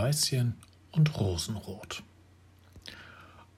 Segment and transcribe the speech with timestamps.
[0.00, 0.54] Schneeweißchen
[0.92, 2.02] und Rosenrot.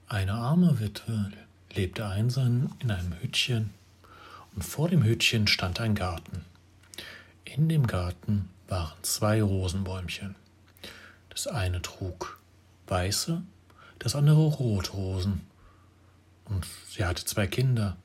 [0.09, 1.31] Eine arme Witwe
[1.73, 3.69] lebte einsam in einem Hütchen,
[4.53, 6.43] und vor dem Hütchen stand ein Garten.
[7.45, 10.35] In dem Garten waren zwei Rosenbäumchen.
[11.29, 12.37] Das eine trug
[12.87, 13.41] weiße,
[13.99, 15.47] das andere Rotrosen.
[16.43, 17.95] Und sie hatte zwei Kinder,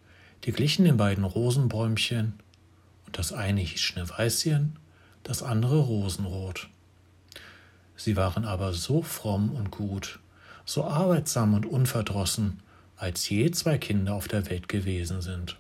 [0.44, 2.34] die glichen den beiden Rosenbäumchen,
[3.04, 4.76] und das eine hieß Schneeweißchen,
[5.24, 6.68] das andere Rosenrot.
[7.98, 10.20] Sie waren aber so fromm und gut,
[10.64, 12.60] so arbeitsam und unverdrossen,
[12.96, 15.58] als je zwei Kinder auf der Welt gewesen sind.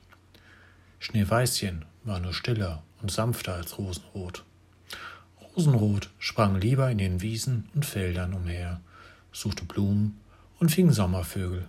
[1.00, 4.44] Schneeweißchen war nur stiller und sanfter als Rosenrot.
[5.56, 8.80] Rosenrot sprang lieber in den Wiesen und Feldern umher,
[9.32, 10.20] suchte Blumen
[10.60, 11.66] und fing Sommervögel.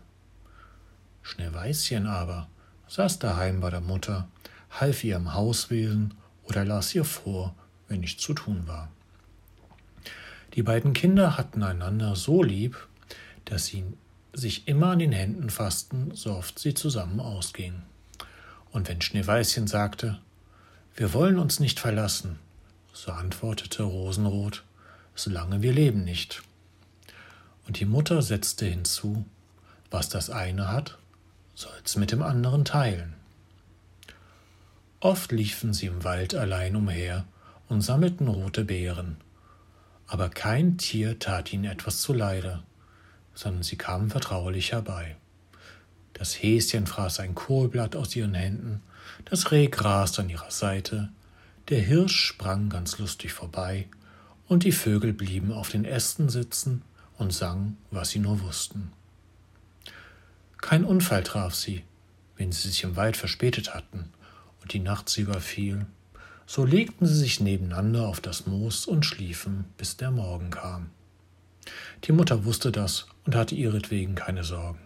[1.24, 2.48] Schneeweißchen aber
[2.88, 4.28] saß daheim bei der Mutter,
[4.70, 6.14] half ihr im Hauswesen
[6.44, 7.56] oder las ihr vor,
[7.88, 8.92] wenn nichts zu tun war.
[10.60, 12.86] Die beiden Kinder hatten einander so lieb,
[13.46, 13.86] dass sie
[14.34, 17.84] sich immer an den Händen fassten, so oft sie zusammen ausgingen.
[18.74, 20.20] Und wenn Schneeweißchen sagte,
[20.98, 22.40] wir wollen uns nicht verlassen,
[22.92, 24.66] so antwortete Rosenrot,
[25.16, 26.44] solange wir leben nicht.
[27.66, 29.24] Und die Mutter setzte hinzu,
[29.90, 30.98] was das eine hat,
[31.56, 33.14] soll's mit dem anderen teilen.
[35.00, 37.24] Oft liefen sie im Wald allein umher
[37.70, 39.22] und sammelten rote Beeren,
[40.10, 42.64] aber kein Tier tat ihnen etwas zuleide,
[43.36, 45.16] sondern sie kamen vertraulich herbei.
[46.14, 48.82] Das Häschen fraß ein Kohlblatt aus ihren Händen,
[49.26, 51.10] das Reh graste an ihrer Seite,
[51.70, 53.88] der Hirsch sprang ganz lustig vorbei,
[54.48, 56.82] und die Vögel blieben auf den Ästen sitzen
[57.20, 58.92] und sangen, was sie nur wussten.
[60.58, 61.84] Kein Unfall traf sie,
[62.36, 64.10] wenn sie sich im Wald verspätet hatten
[64.62, 65.86] und die Nacht sie überfiel,
[66.50, 70.90] so legten sie sich nebeneinander auf das Moos und schliefen, bis der Morgen kam.
[72.06, 74.80] Die Mutter wusste das und hatte ihretwegen keine Sorgen.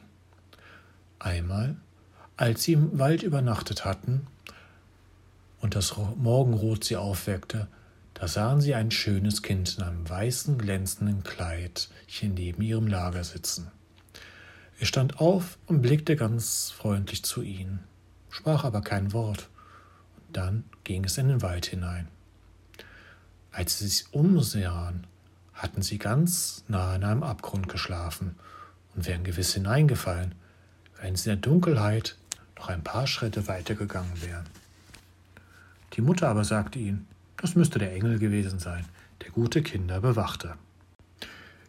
[1.20, 1.78] Einmal,
[2.36, 4.28] als sie im Wald übernachtet hatten
[5.62, 7.70] und das Morgenrot sie aufweckte,
[8.14, 13.72] da sahen sie ein schönes Kind in einem weißen, glänzenden Kleidchen neben ihrem Lager sitzen.
[14.82, 17.80] Er stand auf und blickte ganz freundlich zu ihnen,
[18.30, 19.48] sprach aber kein Wort.
[20.34, 22.08] Dann ging es in den Wald hinein.
[23.52, 25.06] Als sie sich umsahen,
[25.54, 28.36] hatten sie ganz nah an einem Abgrund geschlafen
[28.96, 30.34] und wären gewiss hineingefallen,
[31.00, 32.18] wenn sie in der Dunkelheit
[32.58, 34.46] noch ein paar Schritte weitergegangen wären.
[35.94, 37.08] Die Mutter aber sagte ihnen,
[37.38, 38.86] das müsste der Engel gewesen sein,
[39.22, 40.56] der gute Kinder bewachte.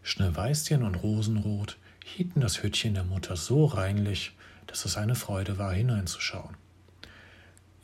[0.02, 4.34] Schneeweißchen und Rosenrot hielten das Hütchen der Mutter so reinlich,
[4.66, 6.56] dass es eine Freude war, hineinzuschauen.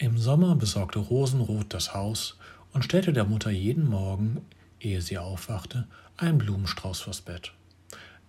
[0.03, 2.39] Im Sommer besorgte Rosenrot das Haus
[2.73, 4.41] und stellte der Mutter jeden Morgen,
[4.81, 7.53] ehe sie aufwachte, einen Blumenstrauß vors Bett.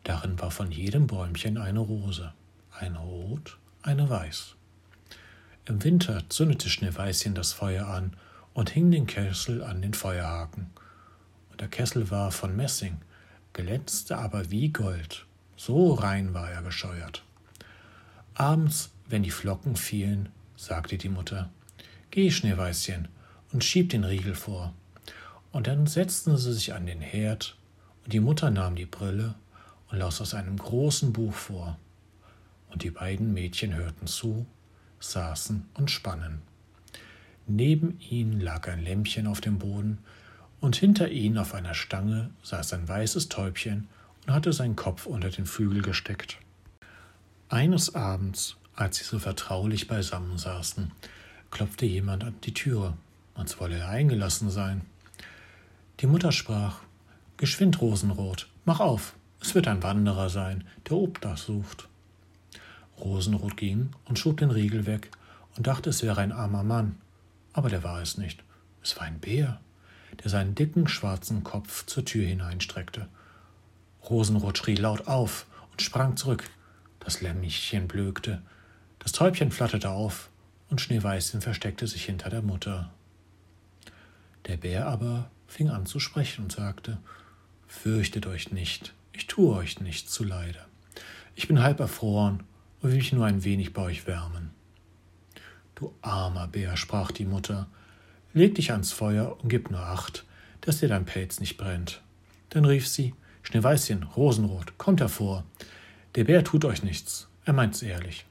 [0.04, 2.34] Darin war von jedem Bäumchen eine Rose,
[2.78, 4.56] eine rot, eine weiß.
[5.64, 8.18] Im Winter zündete Schneeweißchen das Feuer an
[8.53, 10.72] und hing den Kessel an den Feuerhaken.
[11.52, 12.98] Und der Kessel war von Messing,
[13.53, 17.24] glänzte aber wie Gold, so rein war er gescheuert.
[18.34, 20.28] Abends, wenn die Flocken fielen,
[20.58, 21.50] sagte die Mutter,
[22.11, 23.07] Geh, Schneeweißchen,
[23.53, 24.73] und schieb den Riegel vor.
[25.53, 27.55] Und dann setzten sie sich an den Herd,
[28.03, 29.35] und die Mutter nahm die Brille
[29.89, 31.77] und las aus einem großen Buch vor.
[32.69, 34.45] Und die beiden Mädchen hörten zu,
[34.99, 36.41] saßen und spannen.
[37.47, 39.99] Neben ihnen lag ein Lämpchen auf dem Boden,
[40.59, 43.88] und hinter ihnen auf einer Stange saß ein weißes Täubchen
[44.28, 46.39] und hatte seinen Kopf unter den Flügel gesteckt.
[47.47, 50.91] Eines Abends, als sie so vertraulich beisammen saßen,
[51.51, 52.94] klopfte jemand an die Türe,
[53.35, 54.81] als wolle er eingelassen sein.
[56.00, 56.79] Die Mutter sprach
[57.38, 61.88] Geschwind, Rosenrot, mach auf, es wird ein Wanderer sein, der Obdach sucht.
[63.00, 65.11] Rosenrot ging und schob den Riegel weg
[65.56, 66.97] und dachte, es wäre ein armer Mann,
[67.53, 68.43] aber der war es nicht.
[68.84, 69.59] Es war ein Bär,
[70.23, 73.08] der seinen dicken schwarzen Kopf zur Tür hineinstreckte.
[74.09, 76.49] Rosenrot schrie laut auf und sprang zurück.
[76.99, 78.41] Das Lämmchen blökte,
[78.99, 80.30] das Täubchen flatterte auf
[80.72, 82.91] und Schneeweißchen versteckte sich hinter der Mutter.
[84.47, 86.97] Der Bär aber fing an zu sprechen und sagte
[87.68, 90.59] Fürchtet euch nicht, ich tue euch nichts zuleide.
[91.35, 92.44] Ich bin halb erfroren
[92.82, 94.52] und will mich nur ein wenig bei euch wärmen.
[95.76, 97.67] Du armer Bär, sprach die Mutter,
[98.34, 100.26] leg dich ans Feuer und gib nur acht,
[100.62, 102.02] dass dir dein Pelz nicht brennt.
[102.50, 103.14] Dann rief sie
[103.44, 105.44] Schneeweißchen, Rosenrot, kommt hervor.
[106.16, 108.26] Der Bär tut euch nichts, er meint's ehrlich.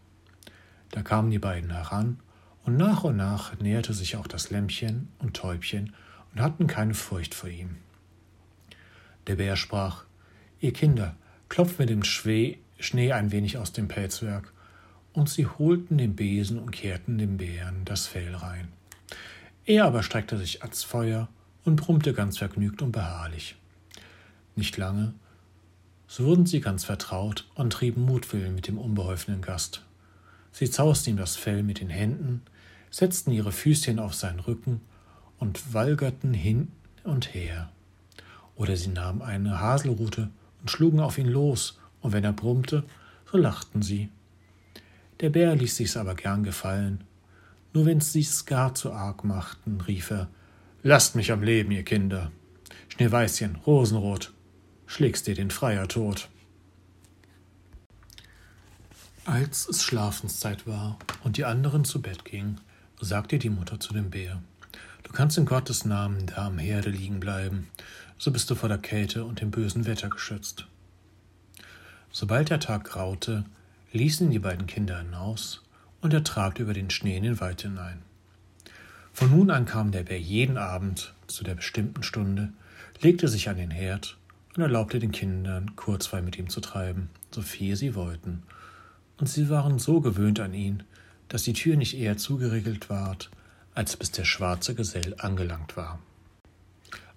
[0.91, 2.19] Da kamen die beiden heran
[2.65, 5.95] und nach und nach näherte sich auch das Lämpchen und Täubchen
[6.33, 7.77] und hatten keine Furcht vor ihm.
[9.27, 10.05] Der Bär sprach
[10.61, 11.17] Ihr Kinder,
[11.49, 12.59] klopft mit dem Schnee
[13.13, 14.53] ein wenig aus dem Pelzwerk,
[15.13, 18.69] und sie holten den Besen und kehrten dem Bären das Fell rein.
[19.65, 21.29] Er aber streckte sich ans Feuer
[21.65, 23.57] und brummte ganz vergnügt und beharrlich.
[24.55, 25.15] Nicht lange,
[26.07, 29.85] so wurden sie ganz vertraut und trieben Mutwillen mit dem unbeholfenen Gast.
[30.53, 32.43] Sie zausten ihm das Fell mit den Händen,
[32.91, 34.81] setzten ihre Füßchen auf seinen Rücken
[35.39, 36.69] und walgerten hin
[37.05, 37.71] und her.
[38.57, 40.31] Oder sie nahmen eine Haselrute
[40.61, 42.85] und schlugen auf ihn los, und wenn er brummte,
[43.31, 44.09] so lachten sie.
[45.21, 47.05] Der Bär ließ sich's aber gern gefallen.
[47.73, 50.29] Nur wenn sie's gar zu arg machten, rief er:
[50.83, 52.33] Lasst mich am Leben, ihr Kinder.
[52.89, 54.33] Schneeweißchen, Rosenrot,
[54.87, 56.29] schlägst dir den Freier tot.
[59.31, 62.61] Als es Schlafenszeit war und die anderen zu Bett gingen,
[63.01, 64.43] sagte die Mutter zu dem Bär:
[65.05, 67.69] Du kannst in Gottes Namen da am Herde liegen bleiben,
[68.19, 70.67] so bist du vor der Kälte und dem bösen Wetter geschützt.
[72.11, 73.45] Sobald der Tag graute,
[73.93, 75.63] ließen die beiden Kinder hinaus,
[76.01, 78.03] und er trabte über den Schnee in den Wald hinein.
[79.13, 82.53] Von nun an kam der Bär jeden Abend zu der bestimmten Stunde,
[83.01, 84.17] legte sich an den Herd
[84.57, 88.43] und erlaubte den Kindern, Kurzweil mit ihm zu treiben, so viel sie wollten.
[89.21, 90.83] Und sie waren so gewöhnt an ihn,
[91.29, 93.31] dass die Tür nicht eher zugeriegelt ward,
[93.75, 95.99] als bis der schwarze Gesell angelangt war.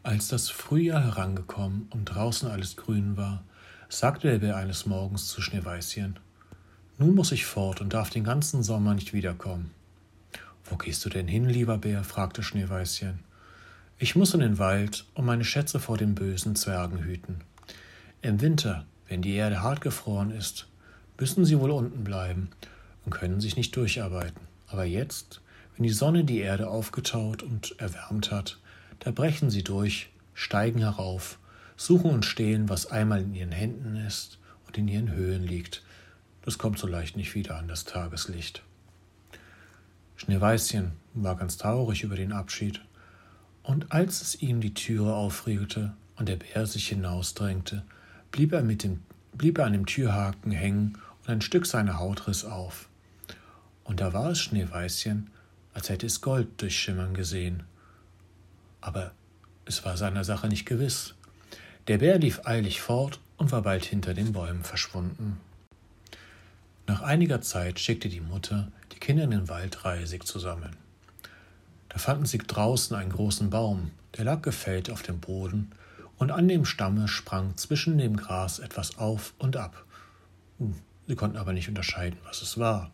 [0.04, 3.46] Als das Frühjahr herangekommen und draußen alles grün war,
[3.88, 6.20] sagte der Bär eines Morgens zu Schneeweißchen.
[6.98, 9.72] Nun muss ich fort und darf den ganzen Sommer nicht wiederkommen.
[10.66, 12.04] Wo gehst du denn hin, lieber Bär?
[12.04, 13.20] fragte Schneeweißchen.
[13.98, 17.40] Ich muss in den Wald und meine Schätze vor den bösen Zwergen hüten.
[18.22, 20.68] Im Winter, wenn die Erde hart gefroren ist,
[21.24, 22.50] müssen sie wohl unten bleiben
[23.06, 24.42] und können sich nicht durcharbeiten.
[24.68, 25.40] Aber jetzt,
[25.74, 28.60] wenn die Sonne die Erde aufgetaut und erwärmt hat,
[29.00, 31.40] da brechen sie durch, steigen herauf
[31.78, 34.38] suchen und stehlen, was einmal in ihren Händen ist
[34.68, 35.81] und in ihren Höhen liegt.
[36.42, 38.62] Das kommt so leicht nicht wieder an das Tageslicht.
[40.18, 42.81] Schneeweißchen war ganz traurig über den Abschied,
[43.64, 47.84] und als es ihm die Türe aufriegelte und der Bär sich hinausdrängte,
[48.30, 49.00] blieb er, mit dem,
[49.31, 52.90] blieb er an dem Türhaken hängen und ein Stück seiner Haut riss auf.
[53.84, 55.30] Und da war es Schneeweißchen,
[55.74, 57.64] als hätte es Gold durchschimmern gesehen.
[58.81, 59.12] Aber
[59.66, 61.16] es war seiner Sache nicht gewiss.
[61.88, 65.40] Der Bär lief eilig fort und war bald hinter den Bäumen verschwunden.
[66.88, 70.76] Nach einiger Zeit schickte die Mutter die Kinder in den Wald Reisig zu sammeln.
[71.90, 75.72] Da fanden sie draußen einen großen Baum, der lag gefällt auf dem Boden,
[76.18, 79.86] und an dem Stamme sprang zwischen dem Gras etwas auf und ab.
[81.08, 82.92] Sie konnten aber nicht unterscheiden, was es war.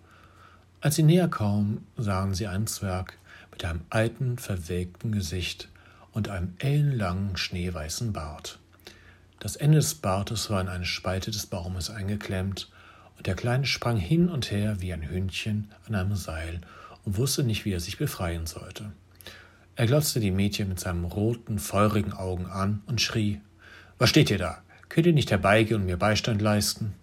[0.82, 3.18] Als sie näher kamen, sahen sie einen Zwerg
[3.52, 5.70] mit einem alten, verwelkten Gesicht
[6.12, 8.60] und einem ellenlangen, schneeweißen Bart.
[9.40, 12.70] Das Ende des Bartes war in eine Spalte des Baumes eingeklemmt,
[13.18, 16.62] und der Kleine sprang hin und her wie ein Hündchen an einem Seil
[17.04, 18.92] und wusste nicht, wie er sich befreien sollte.
[19.76, 23.42] Er glotzte die Mädchen mit seinen roten, feurigen Augen an und schrie
[23.98, 24.62] Was steht ihr da?
[24.88, 26.94] Könnt ihr nicht herbeigehen und mir Beistand leisten?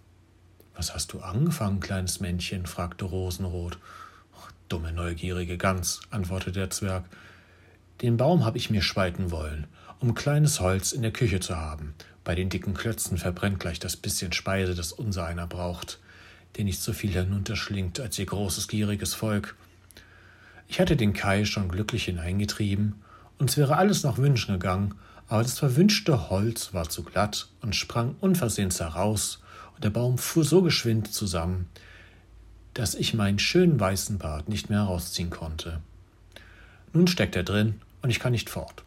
[0.77, 2.67] Was hast du angefangen, kleines Männchen?
[2.67, 3.79] fragte Rosenrot.
[4.69, 7.05] Dumme, neugierige Gans, antwortete der Zwerg.
[8.03, 9.67] Den Baum habe ich mir spalten wollen,
[10.01, 13.97] um kleines Holz in der Küche zu haben, bei den dicken Klötzen verbrennt gleich das
[13.97, 15.99] bisschen Speise, das unser einer braucht,
[16.57, 19.57] der nicht so viel hinunterschlingt als ihr großes, gieriges Volk.
[20.69, 22.97] Ich hatte den Kai schon glücklich hineingetrieben,
[23.39, 24.95] und es wäre alles nach Wünschen gegangen,
[25.29, 29.41] aber das verwünschte Holz war zu glatt und sprang unversehens heraus,
[29.77, 31.69] und der Baum fuhr so geschwind zusammen,
[32.75, 35.81] dass ich meinen schönen weißen Bart nicht mehr herausziehen konnte.
[36.93, 38.85] Nun steckt er drin, und ich kann nicht fort.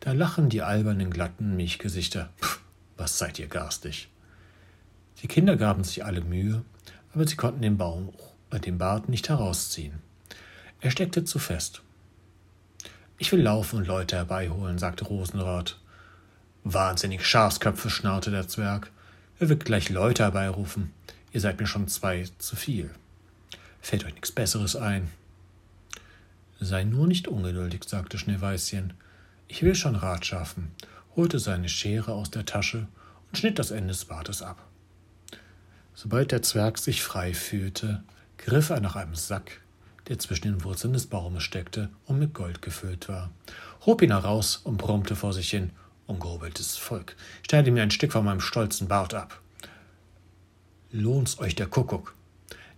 [0.00, 2.30] Da lachen die albernen, glatten Milchgesichter.
[2.40, 2.60] Pff,
[2.96, 4.08] was seid ihr garstig?
[5.22, 6.62] Die Kinder gaben sich alle Mühe,
[7.14, 8.12] aber sie konnten den Baum,
[8.50, 9.94] äh, den Bart nicht herausziehen.
[10.80, 11.82] Er steckte zu fest.
[13.18, 15.78] Ich will laufen und Leute herbeiholen, sagte Rosenrad.
[16.64, 18.90] Wahnsinnig Schafsköpfe, schnarrte der Zwerg.
[19.38, 20.92] Er wird gleich Leute herbeirufen.
[21.30, 22.90] Ihr seid mir schon zwei zu viel.
[23.82, 25.10] Fällt euch nichts Besseres ein.
[26.58, 28.94] Sei nur nicht ungeduldig, sagte Schneeweißchen.
[29.46, 30.72] Ich will schon Rat schaffen,
[31.16, 32.88] holte seine Schere aus der Tasche
[33.28, 34.66] und schnitt das Ende des Bartes ab.
[35.94, 38.02] Sobald der Zwerg sich frei fühlte,
[38.38, 39.60] griff er nach einem Sack,
[40.08, 43.30] der zwischen den Wurzeln des Baumes steckte und mit Gold gefüllt war,
[43.84, 45.72] hob ihn heraus und brummte vor sich hin,
[46.06, 47.16] ungehobeltes Volk,
[47.48, 49.40] schneide mir ein Stück von meinem stolzen Bart ab.
[50.92, 52.14] Lohnt's euch der Kuckuck.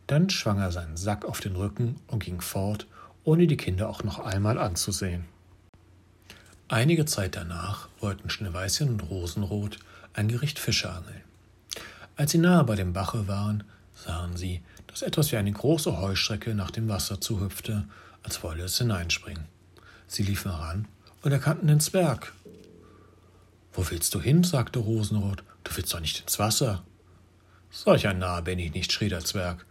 [0.07, 2.87] Dann schwang er seinen Sack auf den Rücken und ging fort,
[3.25, 5.27] ohne die Kinder auch noch einmal anzusehen.
[6.69, 9.79] Einige Zeit danach wollten Schneeweißchen und Rosenrot
[10.15, 11.23] ein Gericht Fische angeln.
[12.17, 16.55] Als sie nahe bei dem Bache waren, sahen sie, dass etwas wie eine große Heuschrecke
[16.55, 17.85] nach dem Wasser zuhüpfte,
[18.23, 19.45] als wolle es hineinspringen.
[20.07, 20.89] Sie liefen heran
[21.23, 22.33] und erkannten den Zwerg.
[23.79, 24.43] Wo willst du hin?
[24.43, 25.45] sagte Rosenrot.
[25.63, 26.83] Du willst doch nicht ins Wasser.
[27.71, 29.65] Solch ein Narr bin ich nicht, schrie der Zwerg.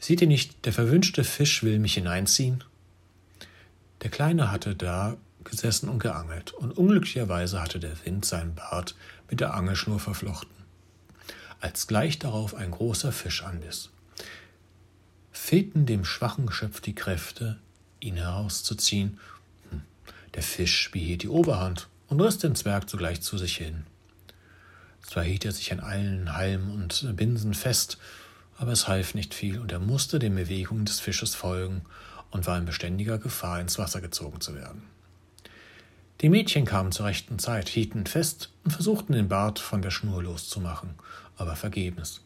[0.00, 2.64] Seht ihr nicht, der verwünschte Fisch will mich hineinziehen?
[4.00, 8.94] Der Kleine hatte da gesessen und geangelt, und unglücklicherweise hatte der Wind seinen Bart
[9.28, 10.56] mit der Angelschnur verflochten,
[11.60, 13.90] als gleich darauf ein großer Fisch anbiss.
[15.30, 17.58] Fehlten dem schwachen Geschöpf die Kräfte,
[18.00, 19.20] ihn herauszuziehen.
[19.68, 19.82] Hm,
[20.32, 23.84] der Fisch behielt die Oberhand und riss den Zwerg zugleich zu sich hin.
[25.02, 27.98] Zwar hielt er sich an allen Halmen und Binsen fest,
[28.58, 31.82] aber es half nicht viel, und er musste den Bewegungen des Fisches folgen
[32.30, 34.82] und war in beständiger Gefahr, ins Wasser gezogen zu werden.
[36.22, 40.22] Die Mädchen kamen zur rechten Zeit, hielten fest und versuchten den Bart von der Schnur
[40.22, 40.94] loszumachen,
[41.36, 42.22] aber vergebens.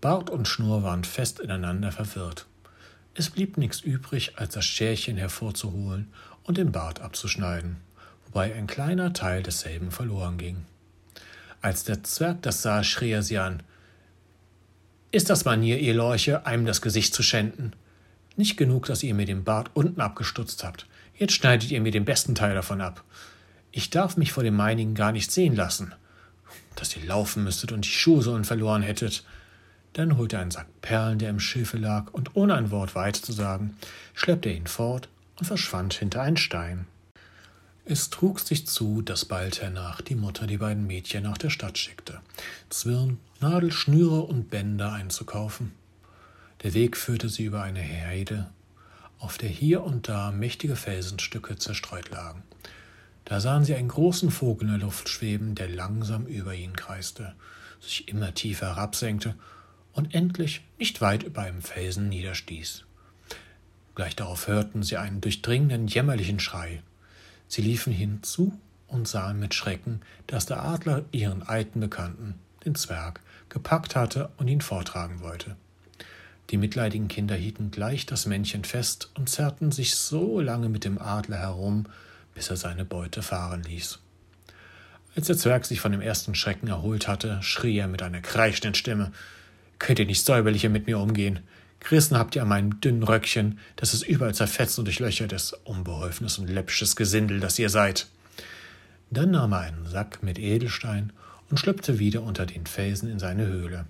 [0.00, 2.46] Bart und Schnur waren fest ineinander verwirrt.
[3.14, 6.12] Es blieb nichts übrig, als das Scherchen hervorzuholen
[6.44, 7.78] und den Bart abzuschneiden,
[8.30, 10.64] wobei ein kleiner Teil desselben verloren ging.
[11.60, 13.62] Als der Zwerg das sah, schrie er sie an.
[15.10, 17.74] Ist das Manier, ihr Lorche, einem das Gesicht zu schänden?
[18.36, 20.86] Nicht genug, dass ihr mir den Bart unten abgestutzt habt.
[21.16, 23.02] Jetzt schneidet ihr mir den besten Teil davon ab.
[23.72, 25.92] Ich darf mich vor dem meinigen gar nicht sehen lassen.
[26.76, 29.24] Dass ihr laufen müsstet und die Schuhsohlen verloren hättet.
[29.92, 33.22] Dann holte er einen Sack Perlen, der im Schilfe lag, und ohne ein Wort weiter
[33.22, 33.76] zu sagen,
[34.14, 35.08] schleppte er ihn fort
[35.38, 36.86] und verschwand hinter einen Stein.
[37.90, 41.76] Es trug sich zu, dass bald hernach die Mutter die beiden Mädchen nach der Stadt
[41.76, 42.20] schickte,
[42.68, 45.72] Zwirn, Nadel, Schnüre und Bänder einzukaufen.
[46.62, 48.48] Der Weg führte sie über eine Heide
[49.18, 52.44] auf der hier und da mächtige Felsenstücke zerstreut lagen.
[53.24, 57.34] Da sahen sie einen großen Vogel in der Luft schweben, der langsam über ihnen kreiste,
[57.80, 59.34] sich immer tiefer herabsenkte
[59.94, 62.84] und endlich nicht weit über einem Felsen niederstieß.
[63.96, 66.84] Gleich darauf hörten sie einen durchdringenden, jämmerlichen Schrei.
[67.50, 73.20] Sie liefen hinzu und sahen mit Schrecken, dass der Adler ihren alten Bekannten, den Zwerg,
[73.48, 75.56] gepackt hatte und ihn vortragen wollte.
[76.50, 81.00] Die mitleidigen Kinder hielten gleich das Männchen fest und zerrten sich so lange mit dem
[81.00, 81.86] Adler herum,
[82.34, 83.98] bis er seine Beute fahren ließ.
[85.16, 88.74] Als der Zwerg sich von dem ersten Schrecken erholt hatte, schrie er mit einer kreischenden
[88.74, 89.10] Stimme
[89.80, 91.40] Könnt ihr nicht säuberlicher mit mir umgehen?
[91.80, 96.38] Gerissen habt ihr an meinem dünnen Röckchen, dass es überall zerfetzt und durchlöchert ist, unbeholfenes
[96.38, 98.06] und läppsches Gesindel, das ihr seid.
[99.10, 101.12] Dann nahm er einen Sack mit Edelstein
[101.48, 103.86] und schlüpfte wieder unter den Felsen in seine Höhle.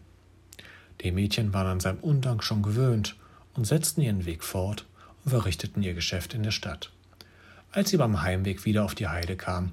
[1.03, 3.17] Die Mädchen waren an seinem Undank schon gewöhnt
[3.55, 4.87] und setzten ihren Weg fort
[5.25, 6.91] und verrichteten ihr Geschäft in der Stadt.
[7.73, 9.73] Als sie beim Heimweg wieder auf die Heide kamen,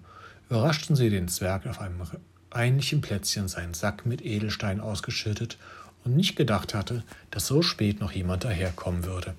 [0.49, 2.01] überraschten sie den Zwerg auf einem
[2.51, 5.57] reinlichen Plätzchen seinen Sack mit Edelstein ausgeschüttet
[6.07, 9.35] und nicht gedacht hatte, dass so spät noch jemand daherkommen würde.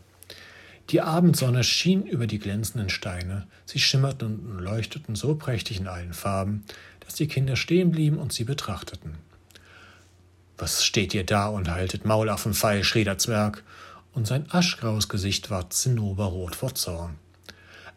[0.91, 6.13] Die Abendsonne schien über die glänzenden Steine, sie schimmerten und leuchteten so prächtig in allen
[6.13, 6.65] Farben,
[7.01, 9.15] dass die Kinder stehen blieben und sie betrachteten.
[10.59, 12.47] Was steht ihr da und haltet Maul auf
[12.83, 13.63] schrie der Zwerg,
[14.13, 17.17] und sein aschgraues Gesicht war zinnoberrot vor Zorn.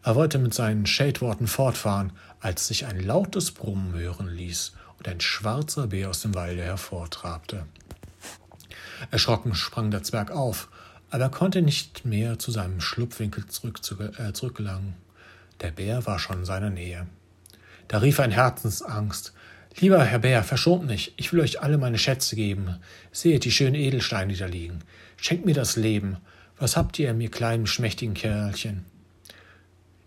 [0.04, 5.20] Er wollte mit seinen Scheldworten fortfahren, als sich ein lautes Brummen hören ließ und ein
[5.20, 7.66] schwarzer Bär aus dem Walde hervortrabte.
[9.10, 10.68] Erschrocken sprang der Zwerg auf,
[11.10, 13.80] aber er konnte nicht mehr zu seinem Schlupfwinkel zurück,
[14.18, 14.94] äh, zurückgelangen.
[15.60, 17.06] Der Bär war schon in seiner Nähe.
[17.88, 19.32] Da rief er in Herzensangst
[19.80, 22.76] Lieber Herr Bär, verschont mich, ich will euch alle meine Schätze geben.
[23.10, 24.80] Seht die schönen Edelsteine, die da liegen.
[25.16, 26.18] Schenkt mir das Leben.
[26.58, 28.84] Was habt ihr, mir kleinen, schmächtigen Kerlchen?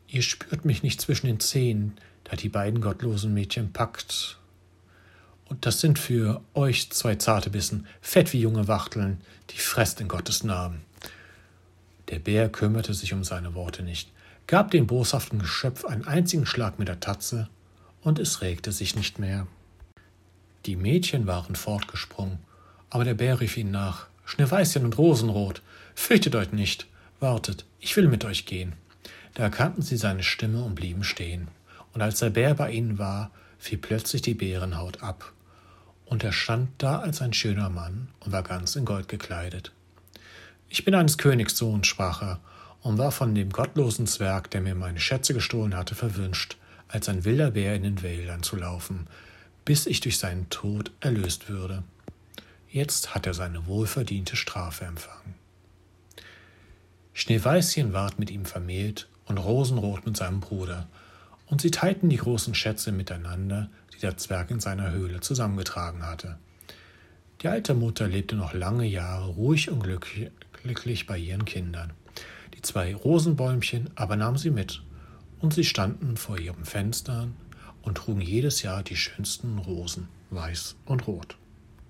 [0.08, 4.38] Ihr spürt mich nicht zwischen den Zehen, da die beiden gottlosen Mädchen packt.
[5.48, 9.22] Und das sind für euch zwei zarte Bissen, fett wie junge Wachteln,
[9.52, 10.82] die fresst in Gottes Namen.
[12.10, 14.12] Der Bär kümmerte sich um seine Worte nicht,
[14.48, 17.50] gab dem boshaften Geschöpf einen einzigen Schlag mit der Tatze,
[18.02, 19.48] und es regte sich nicht mehr.
[20.66, 22.40] Die Mädchen waren fortgesprungen,
[22.90, 25.62] aber der Bär rief ihnen nach Schneeweißchen und Rosenrot,
[25.96, 26.88] fürchtet euch nicht,
[27.20, 28.74] wartet, ich will mit euch gehen.
[29.34, 31.48] Da erkannten sie seine Stimme und blieben stehen.
[31.94, 35.34] Und als der Bär bei ihnen war, fiel plötzlich die Bärenhaut ab,
[36.06, 39.72] und er stand da als ein schöner Mann und war ganz in Gold gekleidet.
[40.70, 42.40] Ich bin eines Königs Sohn, sprach er,
[42.82, 46.58] und war von dem gottlosen Zwerg, der mir meine Schätze gestohlen hatte, verwünscht,
[46.88, 49.08] als ein wilder Bär in den Wäldern zu laufen,
[49.66, 51.84] bis ich durch seinen Tod erlöst würde.
[52.70, 55.34] Jetzt hat er seine wohlverdiente Strafe empfangen.
[57.14, 60.88] Schneeweißchen ward mit ihm vermählt und Rosenrot mit seinem Bruder,
[61.48, 66.38] und sie teilten die großen Schätze miteinander, die der Zwerg in seiner Höhle zusammengetragen hatte.
[67.42, 71.94] Die alte Mutter lebte noch lange Jahre ruhig und glücklich bei ihren Kindern.
[72.54, 74.82] Die zwei Rosenbäumchen aber nahm sie mit,
[75.40, 77.36] und sie standen vor ihren Fenstern
[77.82, 81.38] und trugen jedes Jahr die schönsten Rosen, weiß und rot.